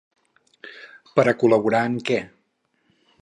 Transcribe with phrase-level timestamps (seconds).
[1.19, 2.19] Per a col·laborar en què?